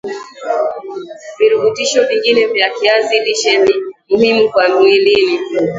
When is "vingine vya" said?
2.07-2.69